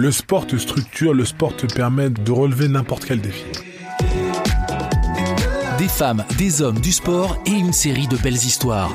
[0.00, 3.44] Le sport te structure, le sport te permet de relever n'importe quel défi.
[5.76, 8.90] Des femmes, des hommes, du sport et une série de belles histoires.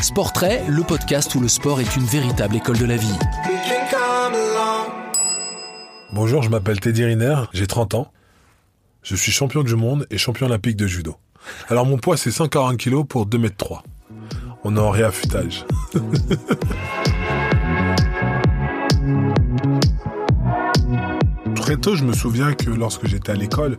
[0.00, 3.18] Sportrait, le podcast où le sport est une véritable école de la vie.
[6.14, 8.10] Bonjour, je m'appelle Teddy Riner, j'ai 30 ans.
[9.02, 11.16] Je suis champion du monde et champion olympique de judo.
[11.68, 13.82] Alors mon poids c'est 140 kg pour 2 m 3.
[14.64, 15.66] On est en réaffûtage.
[21.82, 23.78] Je me souviens que lorsque j'étais à l'école,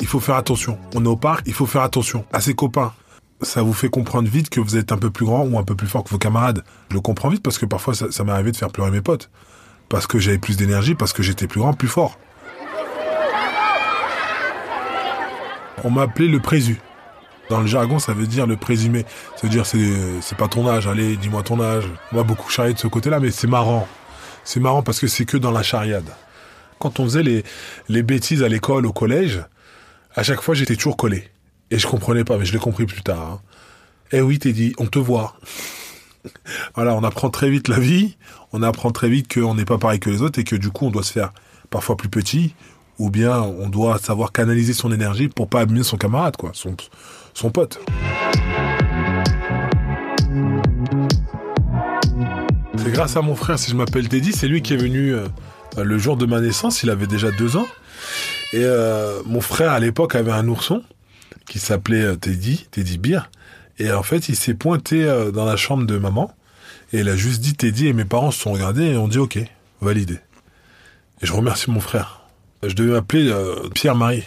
[0.00, 0.78] il faut faire attention.
[0.94, 2.92] On est au parc, il faut faire attention à ses copains.
[3.40, 5.74] Ça vous fait comprendre vite que vous êtes un peu plus grand ou un peu
[5.74, 6.64] plus fort que vos camarades.
[6.90, 9.30] Je le comprends vite parce que parfois ça, m'est arrivé de faire pleurer mes potes.
[9.88, 12.18] Parce que j'avais plus d'énergie, parce que j'étais plus grand, plus fort.
[15.82, 16.80] On m'a appelé le présu.
[17.48, 19.06] Dans le jargon, ça veut dire le présumé.
[19.36, 20.86] Ça veut dire c'est c'est pas ton âge.
[20.86, 21.84] Allez, dis-moi ton âge.
[22.12, 23.88] On m'a beaucoup charrié de ce côté-là, mais c'est marrant.
[24.44, 26.10] C'est marrant parce que c'est que dans la chariade.
[26.80, 27.44] Quand on faisait les,
[27.90, 29.44] les bêtises à l'école, au collège,
[30.14, 31.28] à chaque fois j'étais toujours collé.
[31.70, 33.20] Et je comprenais pas, mais je l'ai compris plus tard.
[33.20, 33.40] Hein.
[34.12, 35.36] Eh oui, t'es dit, on te voit.
[36.74, 38.16] voilà, on apprend très vite la vie,
[38.54, 40.86] on apprend très vite qu'on n'est pas pareil que les autres et que du coup
[40.86, 41.34] on doit se faire
[41.68, 42.54] parfois plus petit,
[42.98, 46.76] ou bien on doit savoir canaliser son énergie pour pas abîmer son camarade, quoi, son,
[47.34, 47.78] son pote.
[52.78, 55.26] C'est grâce à mon frère, si je m'appelle Teddy, c'est lui qui est venu euh,
[55.76, 57.66] le jour de ma naissance, il avait déjà deux ans.
[58.52, 60.82] Et euh, mon frère, à l'époque, avait un ourson
[61.46, 63.30] qui s'appelait euh, Teddy, Teddy Beer.
[63.78, 66.34] Et en fait, il s'est pointé euh, dans la chambre de maman.
[66.92, 69.18] Et il a juste dit Teddy et mes parents se sont regardés et ont dit
[69.18, 69.38] OK,
[69.80, 70.18] validé.
[71.22, 72.22] Et je remercie mon frère.
[72.62, 74.24] Je devais m'appeler euh, Pierre-Marie.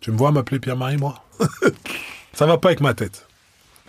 [0.00, 1.24] Tu me vois m'appeler Pierre-Marie, moi?
[2.32, 3.23] Ça va pas avec ma tête.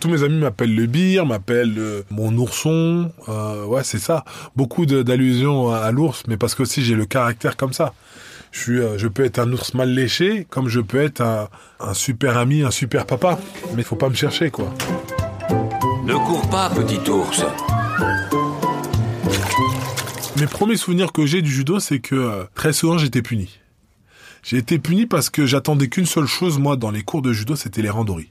[0.00, 3.10] Tous mes amis m'appellent le beer, m'appellent euh, mon ourson.
[3.28, 4.24] Euh, ouais, c'est ça.
[4.54, 7.94] Beaucoup d'allusions à, à l'ours, mais parce que aussi j'ai le caractère comme ça.
[8.52, 11.48] Je, suis, euh, je peux être un ours mal léché, comme je peux être un,
[11.80, 13.38] un super ami, un super papa.
[13.74, 14.72] Mais il faut pas me chercher, quoi.
[16.04, 17.44] Ne cours pas, petit ours.
[20.38, 23.58] Mes premiers souvenirs que j'ai du judo, c'est que euh, très souvent j'étais puni.
[24.42, 27.56] J'ai été puni parce que j'attendais qu'une seule chose, moi, dans les cours de judo,
[27.56, 28.28] c'était les randoris.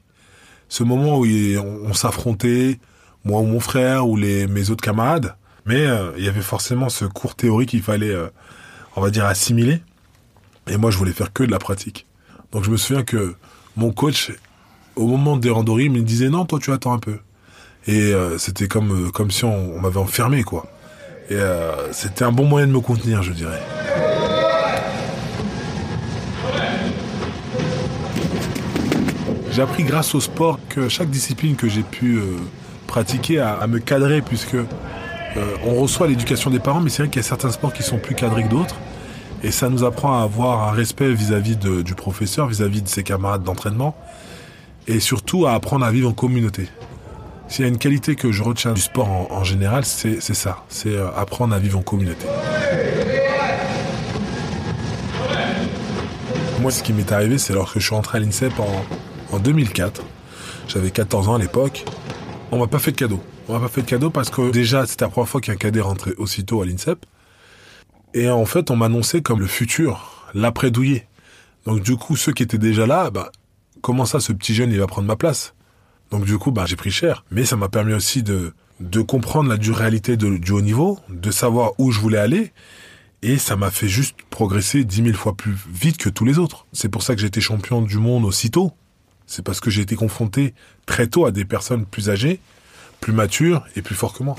[0.70, 2.80] Ce moment où il- on, on s'affrontait,
[3.24, 5.36] moi ou mon frère ou les, mes autres camarades.
[5.66, 8.28] Mais euh, il y avait forcément ce cours théorique qu'il fallait, euh,
[8.96, 9.81] on va dire, assimiler.
[10.68, 12.06] Et moi, je voulais faire que de la pratique.
[12.52, 13.36] Donc je me souviens que
[13.75, 14.31] mon coach,
[14.96, 17.18] au moment des randoris, me disait non, toi tu attends un peu.
[17.88, 20.66] Et euh, c'était comme, comme si on, on m'avait enfermé, quoi.
[21.30, 21.38] Et
[21.92, 23.59] c'était un bon moyen de me contenir, je dirais.
[29.56, 32.36] J'ai appris grâce au sport que chaque discipline que j'ai pu euh,
[32.88, 34.66] pratiquer a me cadrer puisque euh,
[35.66, 37.98] on reçoit l'éducation des parents, mais c'est vrai qu'il y a certains sports qui sont
[37.98, 38.76] plus cadrés que d'autres.
[39.44, 43.44] Et ça nous apprend à avoir un respect vis-à-vis du professeur, vis-à-vis de ses camarades
[43.44, 43.96] d'entraînement,
[44.90, 46.68] et surtout à apprendre à vivre en communauté.
[47.48, 50.66] S'il y a une qualité que je retiens du sport en, général, c'est c'est ça,
[50.68, 52.26] c'est euh, apprendre à vivre en communauté.
[56.60, 58.84] Moi, ce qui m'est arrivé, c'est lorsque je suis rentré à l'INSEP en,
[59.35, 60.01] en 2004.
[60.68, 61.85] J'avais 14 ans à l'époque.
[62.51, 63.22] On m'a pas fait de cadeau.
[63.47, 65.81] On m'a pas fait de cadeau parce que déjà, c'était la première fois qu'un cadet
[65.81, 67.06] rentrait aussitôt à l'INSEP.
[68.13, 71.07] Et en fait, on m'annonçait comme le futur, l'après-douillet.
[71.66, 73.31] Donc du coup, ceux qui étaient déjà là, bah,
[73.81, 75.53] comment ça, ce petit jeune, il va prendre ma place?
[76.12, 77.25] Donc du coup, bah, j'ai pris cher.
[77.29, 80.97] Mais ça m'a permis aussi de, de comprendre la dure réalité de- du haut niveau,
[81.09, 82.53] de savoir où je voulais aller.
[83.22, 86.68] Et ça m'a fait juste progresser dix mille fois plus vite que tous les autres.
[86.74, 88.72] C'est pour ça que été champion du monde aussitôt.
[89.28, 90.53] C'est parce que j'ai été confronté
[90.86, 92.40] très tôt à des personnes plus âgées,
[93.02, 94.36] plus matures et plus forts que moi.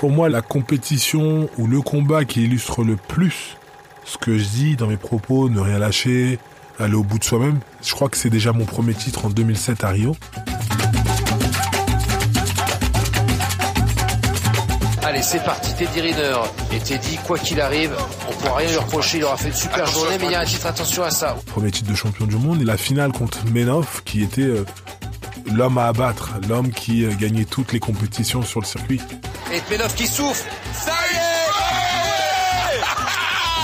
[0.00, 3.56] Pour moi, la compétition ou le combat qui illustre le plus
[4.08, 6.38] ce que je dis dans mes propos, ne rien lâcher,
[6.78, 9.84] aller au bout de soi-même, je crois que c'est déjà mon premier titre en 2007
[9.84, 10.16] à Rio.
[15.02, 16.36] Allez, c'est parti, Teddy Riner.
[16.72, 17.94] Et Teddy, quoi qu'il arrive,
[18.38, 19.18] pourra rien lui reprocher.
[19.18, 21.36] Il aura fait une super journée, mais il y a un titre, attention à ça.
[21.46, 24.64] Premier titre de champion du monde et la finale contre Menov qui était euh,
[25.54, 29.00] l'homme à abattre, l'homme qui euh, gagnait toutes les compétitions sur le circuit.
[29.52, 30.48] Et Tmenov qui souffle.
[30.72, 31.28] Ça y est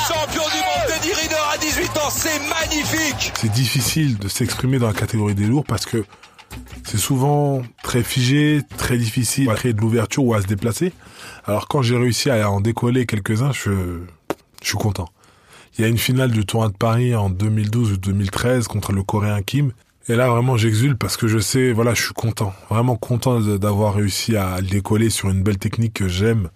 [0.09, 4.89] Champion du monde, Teddy Riner à 18 ans, c'est magnifique C'est difficile de s'exprimer dans
[4.89, 6.05] la catégorie des lourds parce que
[6.85, 10.93] c'est souvent très figé, très difficile à créer de l'ouverture ou à se déplacer.
[11.47, 14.01] Alors quand j'ai réussi à en décoller quelques-uns, je,
[14.65, 15.09] je suis content.
[15.77, 19.03] Il y a une finale du tournoi de Paris en 2012 ou 2013 contre le
[19.03, 19.73] Coréen Kim.
[20.09, 22.53] Et là, vraiment, j'exulte parce que je sais, voilà, je suis content.
[22.71, 26.51] Vraiment content d'avoir réussi à le décoller sur une belle technique que j'aime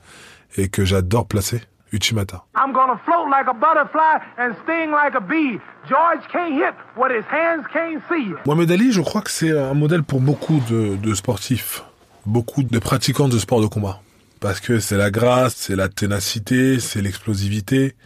[0.56, 1.62] et que j'adore placer.
[1.90, 2.44] Uchimata.
[2.54, 5.58] I'm gonna float like a butterfly and sting like a bee.
[5.88, 8.34] George can't hit what his hands can't see.
[8.44, 11.82] Mohamed Ali, je crois que c'est un modèle pour beaucoup de, de sportifs,
[12.26, 14.02] beaucoup de pratiquants de sport de combat.
[14.40, 17.96] Parce que c'est la grâce, c'est la ténacité, c'est l'explosivité.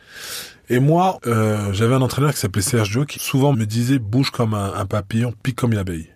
[0.68, 4.30] Et moi, euh, j'avais un entraîneur qui s'appelait Serge Dio qui souvent me disait bouge
[4.30, 6.08] comme un, un papillon, pique comme une abeille.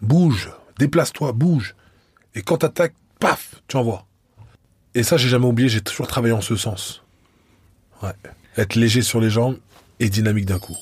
[0.00, 1.74] Bouge, déplace-toi, bouge.
[2.34, 4.06] Et quand t'attaques, paf, tu envoies.
[4.94, 7.02] Et ça, j'ai jamais oublié, j'ai toujours travaillé en ce sens.
[8.02, 8.12] Ouais.
[8.56, 9.58] Être léger sur les jambes
[10.00, 10.76] et dynamique d'un coup.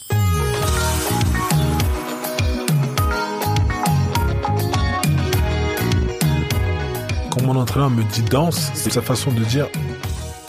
[7.46, 9.68] Mon entraîneur me dit danse, c'est sa façon de dire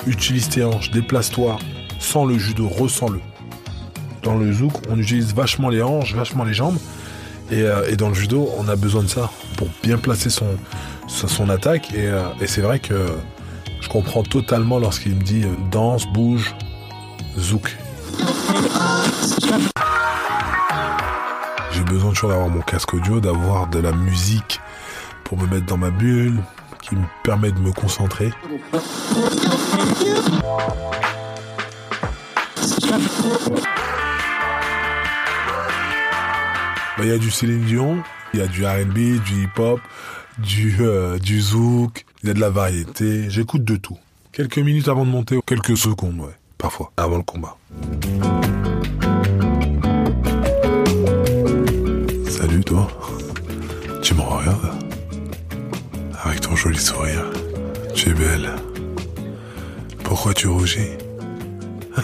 [0.07, 1.57] utilise tes hanches, déplace-toi,
[1.99, 3.19] sens le judo, ressens-le.
[4.23, 6.77] Dans le zouk, on utilise vachement les hanches, vachement les jambes.
[7.51, 11.93] Et, euh, dans le judo, on a besoin de ça pour bien placer son, attaque.
[11.93, 12.95] Et, euh, et c'est vrai que
[13.79, 16.55] je comprends totalement lorsqu'il me dit danse, bouge,
[17.37, 17.77] zouk.
[21.73, 24.59] J'ai besoin toujours d'avoir mon casque audio, d'avoir de la musique
[25.23, 26.41] pour me mettre dans ma bulle,
[26.81, 28.31] qui me permet de me concentrer.
[36.97, 37.97] Bah, Il y a du Céline Dion,
[38.33, 39.79] il y a du R&B, du hip-hop,
[40.39, 43.29] du, euh, du zouk, il y a de la variété.
[43.29, 43.97] J'écoute de tout.
[44.31, 47.57] Quelques minutes avant de monter, quelques secondes, ouais, parfois, avant le combat.
[56.67, 57.23] Joli sourire.
[57.95, 58.49] Tu es belle.
[60.03, 60.97] Pourquoi tu rougis?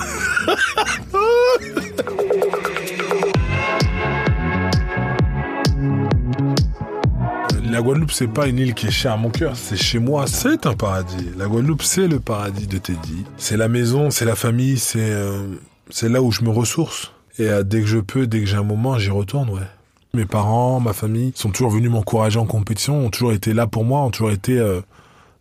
[7.70, 10.28] La Guadeloupe, c'est pas une île qui est chère à mon cœur, c'est chez moi,
[10.28, 11.32] c'est un paradis.
[11.38, 13.26] La Guadeloupe, c'est le paradis de Teddy.
[13.36, 15.56] C'est la maison, c'est la famille, c'est euh,
[16.04, 17.12] là où je me ressource.
[17.40, 19.68] Et euh, dès que je peux, dès que j'ai un moment, j'y retourne, ouais.
[20.16, 23.84] Mes parents, ma famille sont toujours venus m'encourager en compétition, ont toujours été là pour
[23.84, 24.80] moi, ont toujours été euh,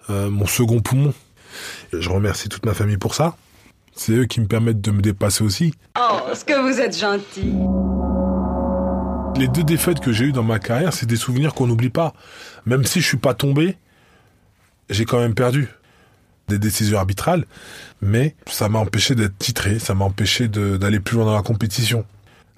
[0.08, 1.12] euh, mon second poumon.
[1.92, 3.36] Et je remercie toute ma famille pour ça.
[3.94, 5.74] C'est eux qui me permettent de me dépasser aussi.
[6.00, 7.52] Oh, ce que vous êtes gentil?
[9.38, 12.14] Les deux défaites que j'ai eues dans ma carrière, c'est des souvenirs qu'on n'oublie pas.
[12.64, 13.76] Même si je suis pas tombé,
[14.88, 15.68] j'ai quand même perdu.
[16.48, 17.44] Des décisions arbitrales,
[18.00, 22.06] mais ça m'a empêché d'être titré, ça m'a empêché d'aller plus loin dans la compétition.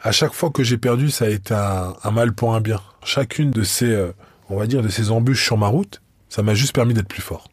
[0.06, 2.79] À chaque fois que j'ai perdu, ça a été un, mal pour un bien.
[3.03, 4.12] Chacune de ces, euh,
[4.51, 7.23] on va dire, de ces embûches sur ma route, ça m'a juste permis d'être plus
[7.23, 7.49] fort.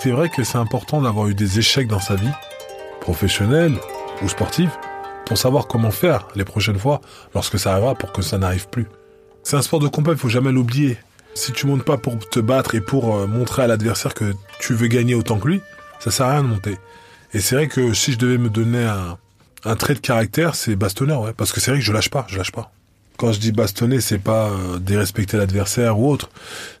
[0.00, 2.32] C'est vrai que c'est important d'avoir eu des échecs dans sa vie,
[3.00, 3.74] professionnelle
[4.20, 4.72] ou sportive,
[5.26, 7.00] pour savoir comment faire les prochaines fois
[7.36, 8.88] lorsque ça arrivera pour que ça n'arrive plus.
[9.44, 10.98] C'est un sport de combat, il faut jamais l'oublier.
[11.34, 14.74] Si tu montes pas pour te battre et pour euh, montrer à l'adversaire que tu
[14.74, 15.60] veux gagner autant que lui,
[16.00, 16.78] ça sert à rien de monter.
[17.32, 18.84] Et c'est vrai que si je devais me donner
[19.64, 21.32] un, trait de caractère, c'est bastonneur, ouais.
[21.36, 22.72] Parce que c'est vrai que je lâche pas, je lâche pas.
[23.16, 26.30] Quand je dis bastonner, c'est pas euh, dérespecter l'adversaire ou autre.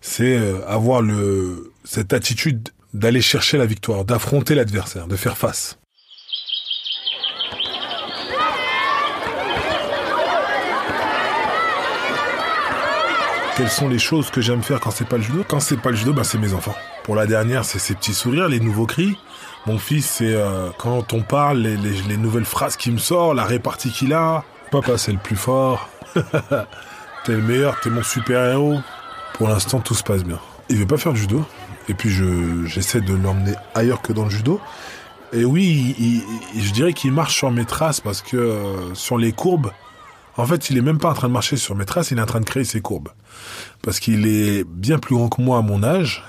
[0.00, 5.78] C'est euh, avoir le, cette attitude d'aller chercher la victoire, d'affronter l'adversaire, de faire face.
[13.56, 15.42] Quelles sont les choses que j'aime faire quand c'est pas le judo?
[15.48, 16.76] Quand c'est pas le judo, bah c'est mes enfants.
[17.06, 19.16] Pour la dernière, c'est ces petits sourires, les nouveaux cris.
[19.66, 23.32] Mon fils, c'est euh, quand on parle, les, les- les nouvelles phrases qu'il me sort,
[23.32, 24.42] la répartie qu'il a.
[24.72, 25.88] Papa, c'est le plus fort.
[27.24, 28.80] t'es le meilleur, t'es mon super-héros.
[29.34, 30.40] Pour l'instant, tout se passe bien.
[30.68, 31.44] Il veut pas faire de judo.
[31.88, 34.60] Et puis, je j'essaie de l'emmener ailleurs que dans le judo.
[35.32, 36.24] Et oui,
[36.56, 39.70] je dirais qu'il marche sur mes traces parce que euh, sur les courbes,
[40.36, 42.22] en fait, il est même pas en train de marcher sur mes traces, il est
[42.22, 43.08] en train de créer ses courbes.
[43.82, 46.24] Parce qu'il est bien plus grand que moi à mon âge,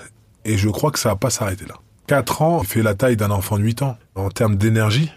[0.48, 1.74] et je crois que ça va pas s'arrêter là.
[2.06, 3.98] 4 ans, il fait la taille d'un enfant de 8 ans.
[4.14, 5.12] En termes d'énergie,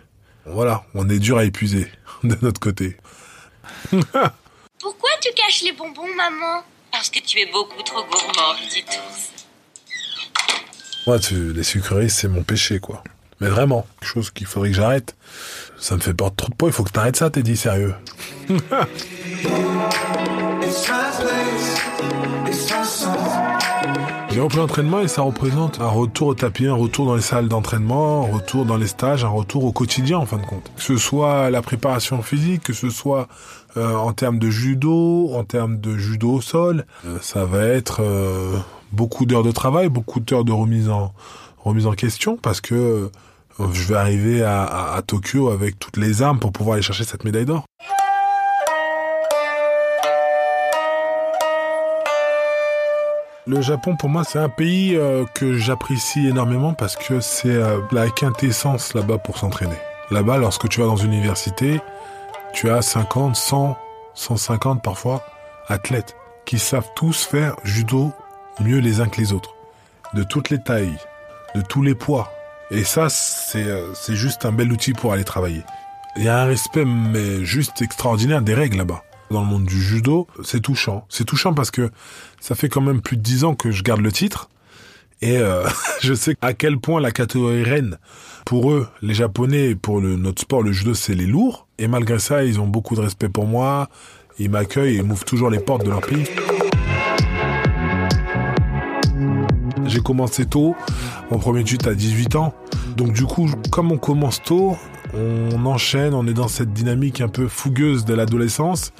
[0.45, 1.87] voilà, on est dur à épuiser
[2.23, 2.97] de notre côté.
[3.89, 6.63] Pourquoi tu caches les bonbons, maman?
[6.91, 9.29] Parce que tu es beaucoup trop gourmand, petit ours.
[11.07, 13.03] Moi, tu- les sucreries, c'est mon péché, quoi.
[13.39, 15.15] Mais vraiment, quelque chose qu'il faudrait que j'arrête.
[15.79, 17.95] Ça me fait perdre trop de poids, il faut que t'arrêtes ça, t'es dit sérieux.
[24.33, 27.49] J'ai repris l'entraînement et ça représente un retour au tapis, un retour dans les salles
[27.49, 30.71] d'entraînement, un retour dans les stages, un retour au quotidien en fin de compte.
[30.77, 33.27] Que ce soit la préparation physique, que ce soit
[33.75, 38.01] euh, en termes de judo, en termes de judo au sol, euh, ça va être
[38.01, 38.55] euh,
[38.93, 41.13] beaucoup d'heures de travail, beaucoup d'heures de remise en
[41.59, 43.11] remise en question parce que
[43.73, 47.03] je vais arriver à, à- à Tokyo avec toutes les armes pour pouvoir aller chercher
[47.03, 47.65] cette médaille d'or.
[53.47, 57.79] Le Japon, pour moi, c'est un pays euh, que j'apprécie énormément parce que c'est euh,
[57.91, 59.77] la quintessence là-bas pour s'entraîner.
[60.11, 61.81] Là-bas, lorsque tu vas dans une université,
[62.53, 63.75] tu as 50, 100,
[64.13, 65.25] 150 parfois
[65.67, 68.13] athlètes qui savent tous faire judo
[68.59, 69.55] mieux les uns que les autres,
[70.13, 70.99] de toutes les tailles,
[71.55, 72.31] de tous les poids.
[72.69, 75.63] Et ça, c'est euh, juste un bel outil pour aller travailler.
[76.15, 79.03] Il y a un respect, mais juste extraordinaire des règles là-bas.
[79.31, 81.05] Dans le monde du judo, c'est touchant.
[81.07, 81.89] C'est touchant parce que
[82.41, 84.49] ça fait quand même plus de dix ans que je garde le titre.
[85.21, 85.63] Et euh,
[86.01, 87.97] je sais à quel point la catégorie reine,
[88.45, 91.67] pour eux, les Japonais, pour notre sport, le judo, c'est les lourds.
[91.77, 93.87] Et malgré ça, ils ont beaucoup de respect pour moi.
[94.37, 96.25] Ils m'accueillent et m'ouvrent toujours les portes de leur pays.
[99.85, 100.75] J'ai commencé tôt,
[101.31, 102.53] mon premier tuto à 18 ans.
[102.97, 104.77] Donc du coup, comme on commence tôt,
[105.13, 108.93] on enchaîne, on est dans cette dynamique un peu fougueuse de l'adolescence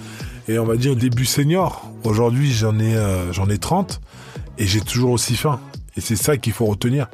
[0.48, 1.90] et on va dire début senior.
[2.04, 4.02] Aujourd'hui, j'en ai euh, ai 30
[4.58, 5.60] et j'ai toujours aussi faim
[5.96, 7.08] et c'est ça qu'il faut retenir.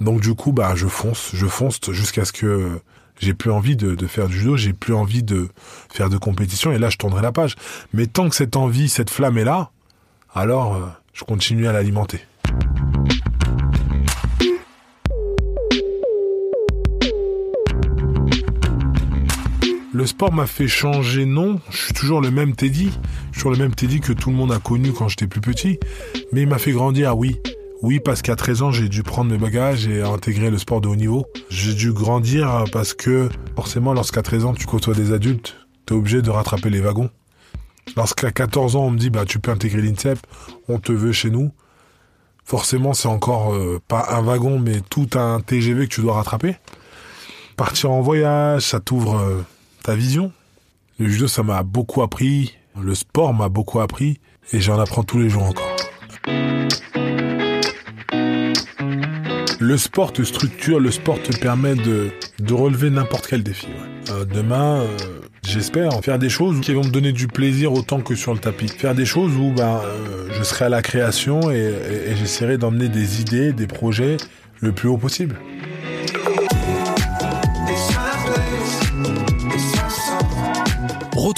[0.00, 2.80] Donc du coup, bah je fonce, je fonce jusqu'à ce que
[3.20, 5.48] j'ai plus envie de, de faire du judo, j'ai plus envie de
[5.92, 7.54] faire de compétition et là je tournerai la page.
[7.92, 9.70] Mais tant que cette envie, cette flamme est là,
[10.34, 12.20] alors euh, je continue à l'alimenter.
[19.94, 21.60] Le sport m'a fait changer, non.
[21.70, 22.90] Je suis toujours le même Teddy.
[23.30, 25.78] Je toujours le même Teddy que tout le monde a connu quand j'étais plus petit.
[26.32, 27.36] Mais il m'a fait grandir, oui.
[27.80, 30.88] Oui, parce qu'à 13 ans, j'ai dû prendre mes bagages et intégrer le sport de
[30.88, 31.26] haut niveau.
[31.48, 35.54] J'ai dû grandir parce que, forcément, lorsqu'à 13 ans, tu côtoies des adultes,
[35.86, 37.10] t'es obligé de rattraper les wagons.
[37.96, 40.18] Lorsqu'à 14 ans, on me dit, bah, tu peux intégrer l'INSEP,
[40.68, 41.52] on te veut chez nous.
[42.44, 46.56] Forcément, c'est encore euh, pas un wagon, mais tout un TGV que tu dois rattraper.
[47.56, 49.44] Partir en voyage, ça t'ouvre euh,
[49.84, 50.32] ta vision.
[50.98, 52.54] Le judo, ça m'a beaucoup appris.
[52.80, 54.18] Le sport m'a beaucoup appris.
[54.52, 55.76] Et j'en apprends tous les jours encore.
[59.60, 62.10] Le sport te structure, le sport te permet de,
[62.40, 63.68] de relever n'importe quel défi.
[64.10, 64.96] Euh, demain, euh,
[65.46, 68.68] j'espère faire des choses qui vont me donner du plaisir autant que sur le tapis.
[68.68, 72.58] Faire des choses où ben, euh, je serai à la création et, et- et j'essaierai
[72.58, 74.16] d'emmener des idées, des projets
[74.60, 75.36] le plus haut possible.